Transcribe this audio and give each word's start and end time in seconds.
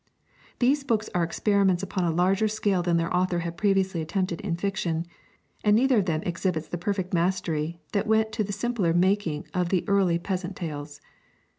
These 0.57 0.83
books 0.83 1.11
are 1.13 1.21
experiments 1.21 1.83
upon 1.83 2.05
a 2.05 2.09
larger 2.11 2.47
scale 2.47 2.81
than 2.81 2.97
their 2.97 3.15
author 3.15 3.37
had 3.41 3.55
previously 3.55 4.01
attempted 4.01 4.41
in 4.41 4.55
fiction, 4.55 5.05
and 5.63 5.75
neither 5.75 5.99
of 5.99 6.07
them 6.07 6.23
exhibits 6.23 6.67
the 6.67 6.79
perfect 6.79 7.13
mastery 7.13 7.79
that 7.93 8.07
went 8.07 8.31
to 8.31 8.43
the 8.43 8.51
simpler 8.51 8.95
making 8.95 9.45
of 9.53 9.69
the 9.69 9.85
early 9.87 10.17
peasant 10.17 10.55
tales. 10.55 11.01